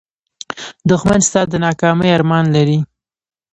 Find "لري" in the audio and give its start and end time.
2.55-2.79